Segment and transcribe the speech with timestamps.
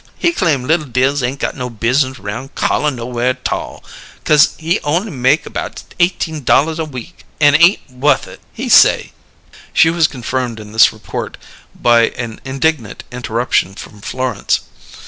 [0.17, 3.83] He claim li'l Dills ain' got no biznuss roun' callin' nowhere 't all,
[4.25, 8.41] 'cause he on'y make about eighteen dollars a week an' ain't wuth it.
[8.51, 9.11] He say"
[9.73, 11.37] She was confirmed in this report
[11.79, 14.61] by an indignant interruption from Florence.